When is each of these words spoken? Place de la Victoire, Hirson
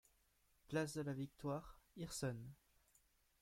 Place 0.67 0.95
de 0.95 1.01
la 1.03 1.13
Victoire, 1.13 1.77
Hirson 1.95 2.39